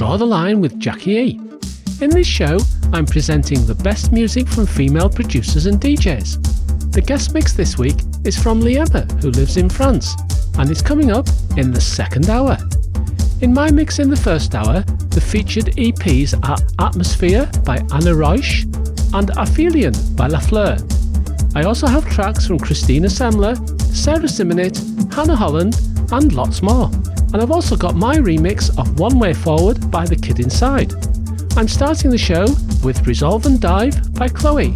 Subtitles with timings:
[0.00, 1.40] Draw the Line with Jackie E.
[2.00, 2.58] In this show,
[2.90, 6.92] I'm presenting the best music from female producers and DJs.
[6.92, 10.16] The guest mix this week is from Liema, who lives in France,
[10.56, 11.28] and is coming up
[11.58, 12.56] in the second hour.
[13.42, 18.64] In my mix in the first hour, the featured EPs are Atmosphere by Anna Reusch
[19.12, 20.78] and Aphelion by La Fleur.
[21.54, 23.54] I also have tracks from Christina Semler,
[23.94, 25.78] Sarah Simonet, Hannah Holland,
[26.10, 26.90] and lots more.
[27.32, 30.92] And I've also got my remix of One Way Forward by The Kid Inside.
[31.56, 32.46] I'm starting the show
[32.82, 34.74] with Resolve and Dive by Chloe.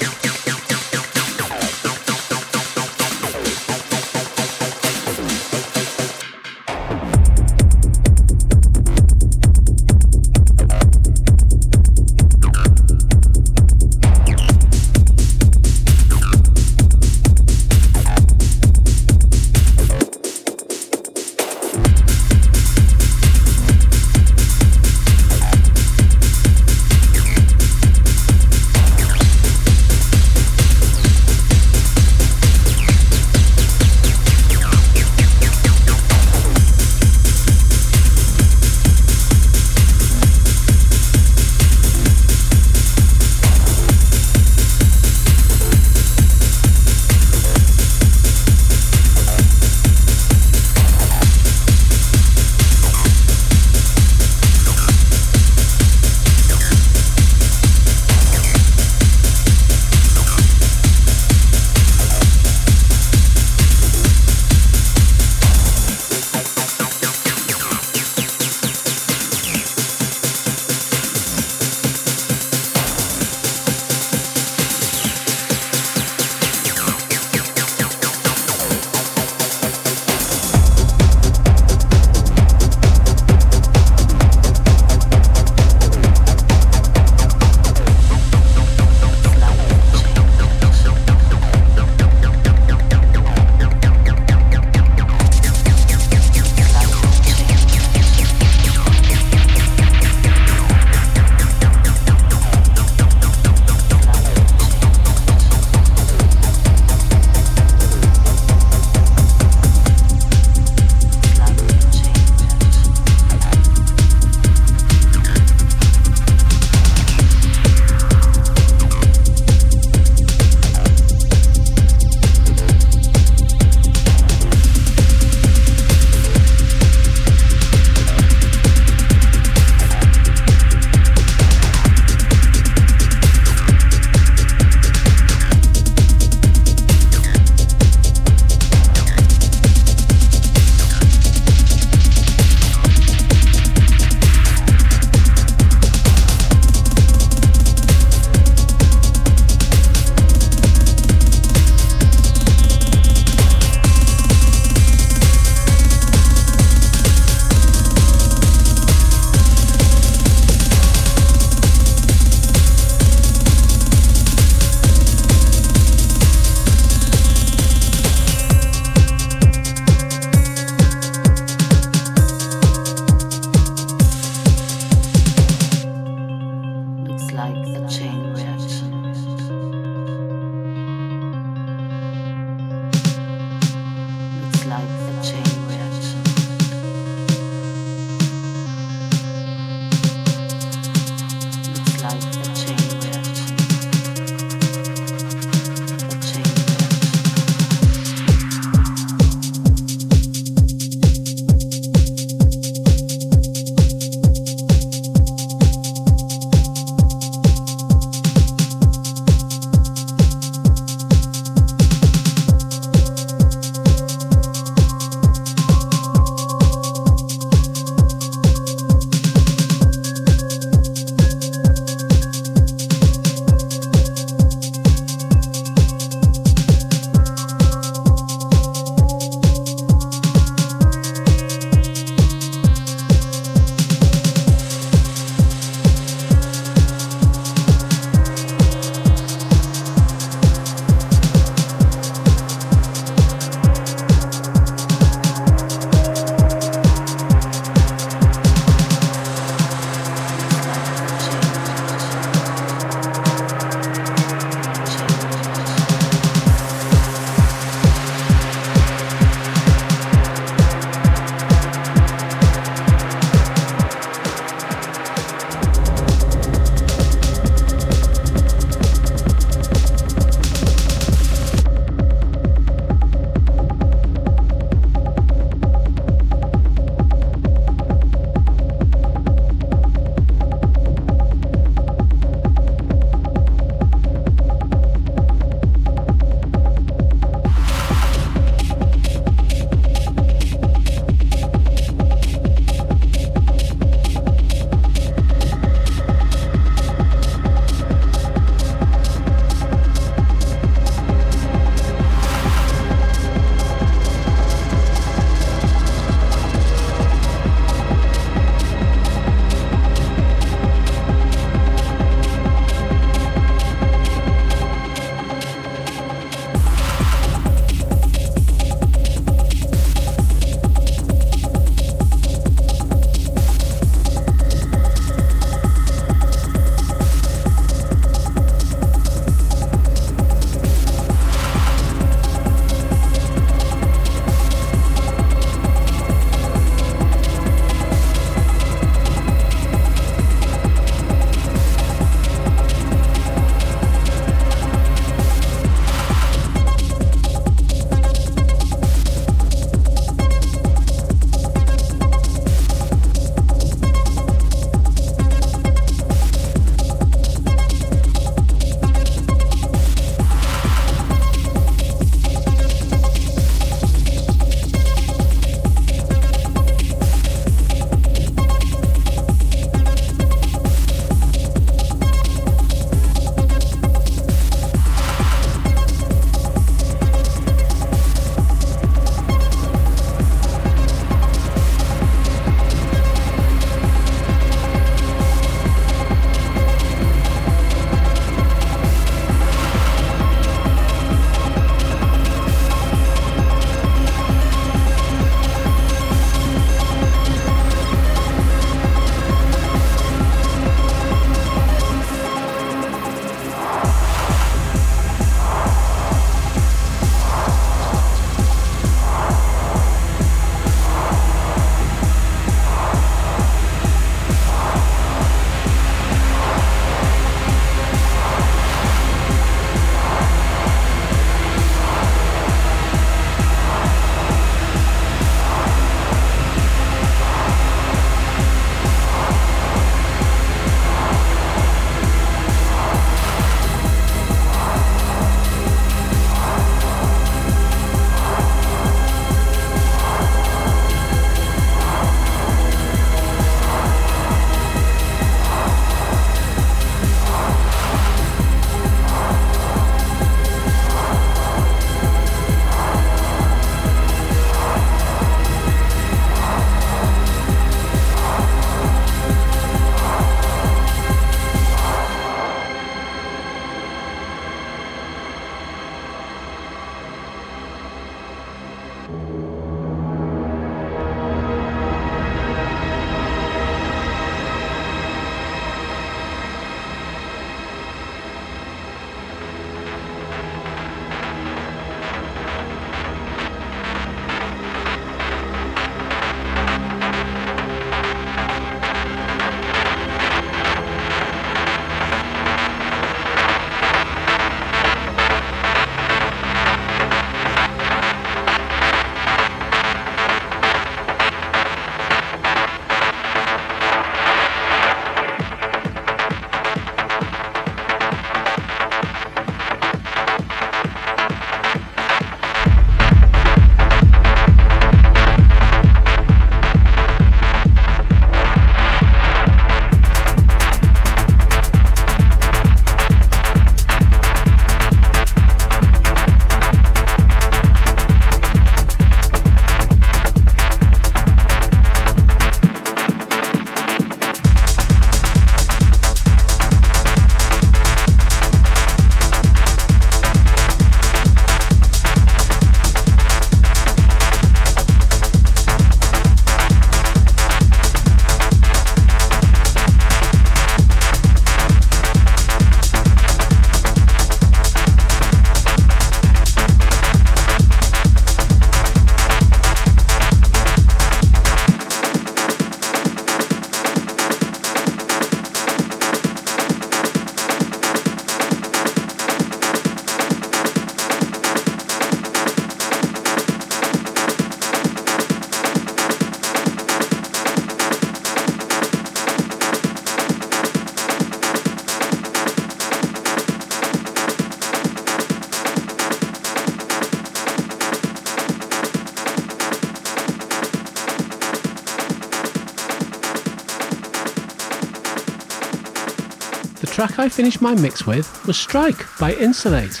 [596.94, 600.00] Track I finished my mix with was Strike by Insulate.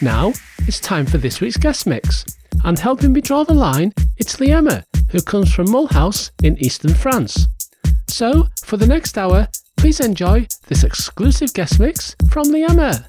[0.00, 2.24] Now, it's time for this week's guest mix.
[2.64, 7.46] And helping me draw the line, it's Liema, who comes from Mulhouse in eastern France.
[8.08, 13.04] So, for the next hour, please enjoy this exclusive guest mix from Liema.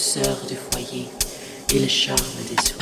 [0.00, 1.08] Douceur du foyer,
[1.74, 2.16] et le charme
[2.48, 2.79] des soirs,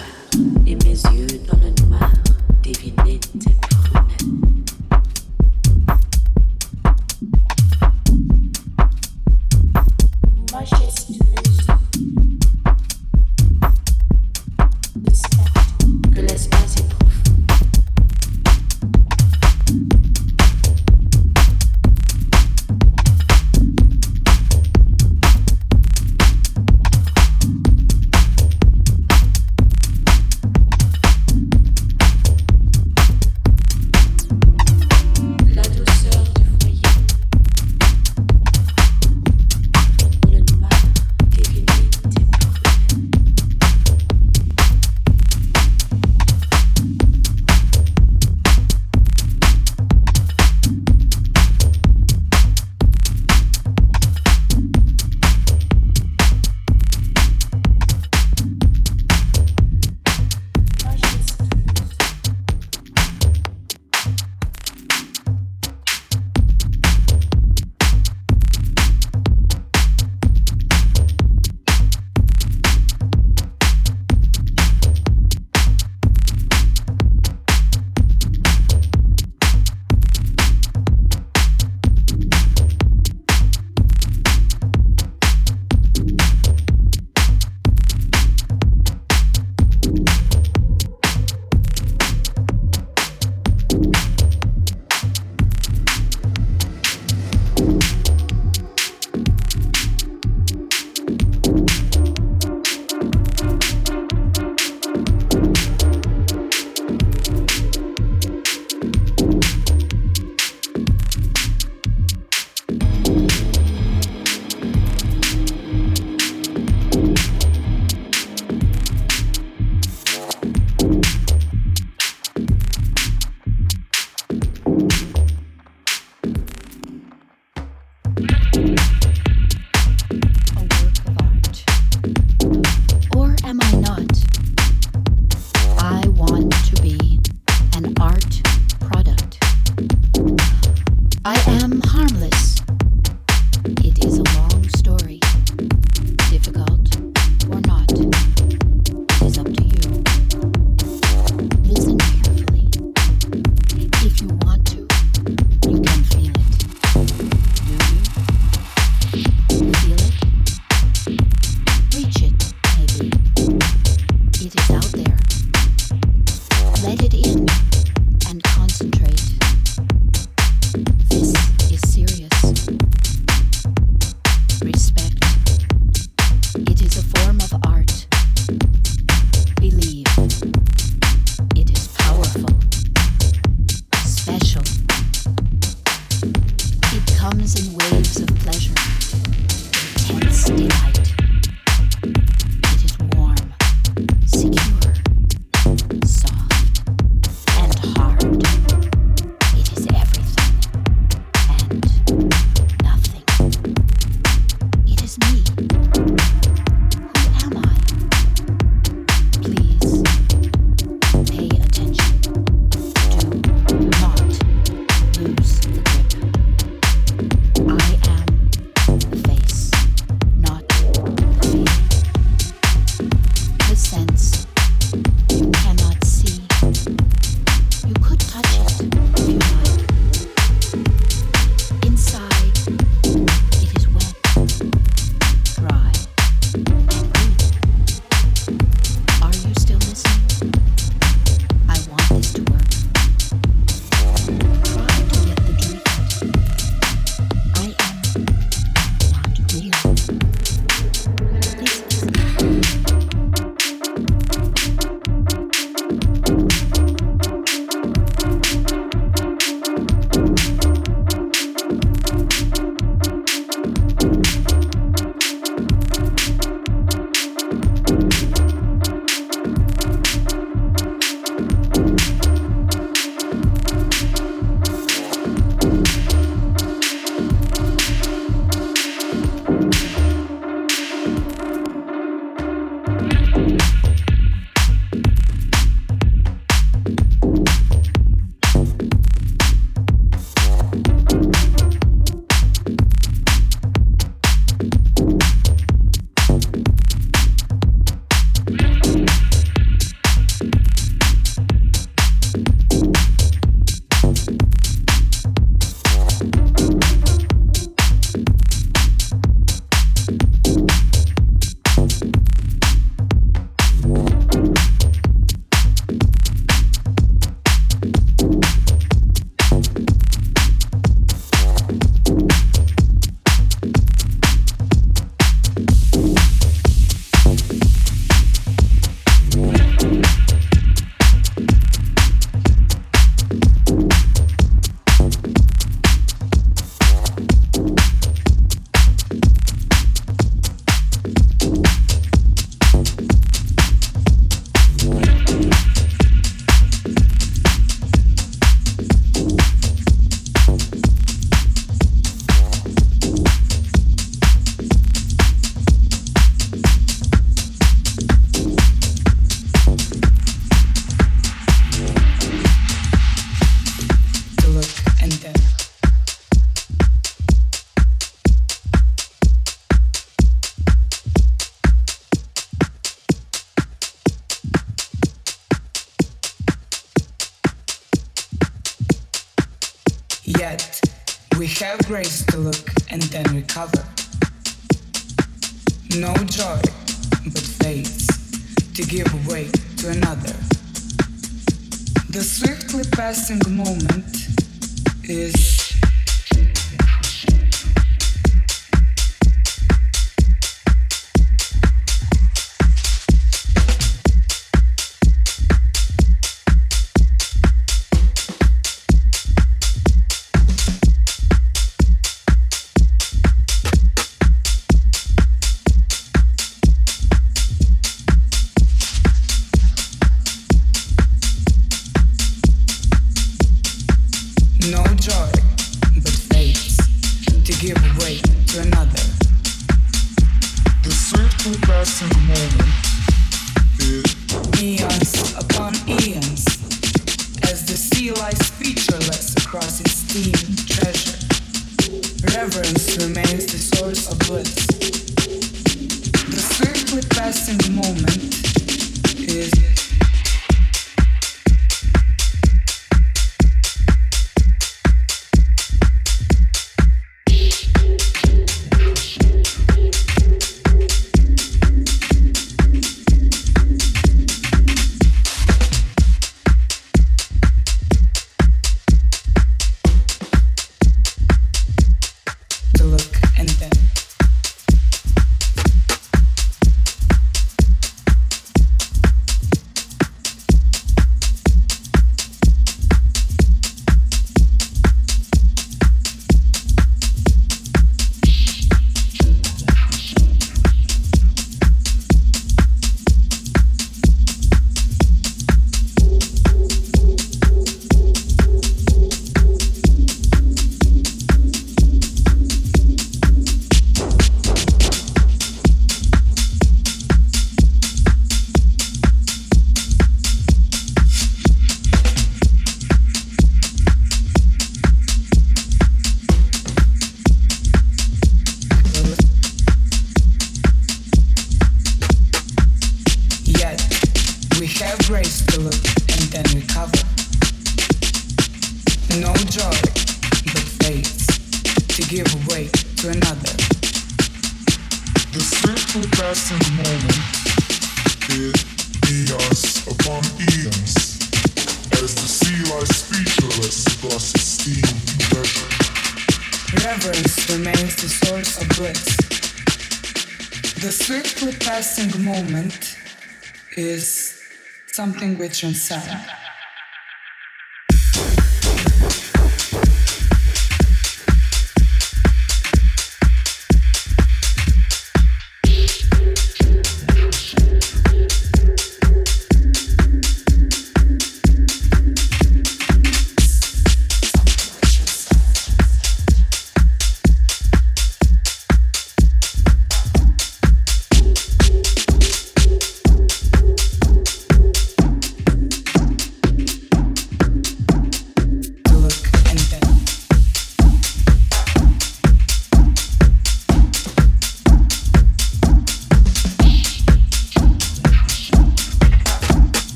[555.58, 556.07] something which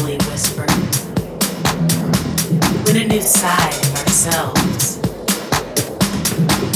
[0.00, 0.66] only whisper.
[2.84, 4.98] When a new side of ourselves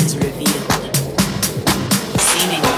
[0.02, 0.96] is revealed,
[2.20, 2.68] seemingly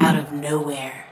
[0.00, 1.06] out of nowhere.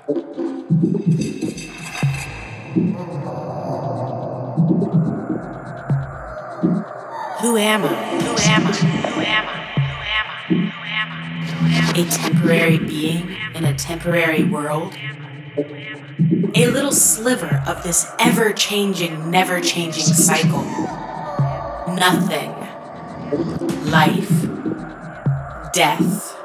[7.40, 7.88] Who am I?
[7.88, 8.72] Who am Who am I?
[9.06, 9.62] Who am I?
[9.80, 10.58] Who am I?
[10.58, 12.00] Who am I?
[12.00, 14.96] A temporary being in a temporary world?
[16.54, 20.62] a little sliver of this ever changing, never changing cycle.
[21.94, 22.54] Nothing.
[23.90, 24.46] Life.
[25.72, 26.37] Death